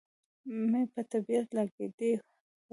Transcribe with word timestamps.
مې 0.69 0.81
په 0.93 1.01
طبیعت 1.11 1.47
لګېده، 1.57 2.09
هو. 2.17 2.23